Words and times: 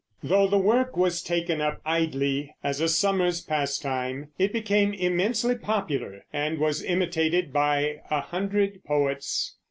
Though 0.23 0.47
the 0.47 0.57
work 0.57 0.97
was 0.97 1.21
taken 1.21 1.61
up 1.61 1.79
idly 1.85 2.55
as 2.63 2.81
a 2.81 2.87
summer's 2.89 3.39
pastime, 3.39 4.29
it 4.39 4.51
became 4.51 4.95
immensely 4.95 5.53
popular 5.53 6.25
and 6.33 6.57
was 6.57 6.83
imitated 6.83 7.53
by 7.53 8.01
a 8.09 8.21
hundred 8.21 8.83
poets. 8.83 9.57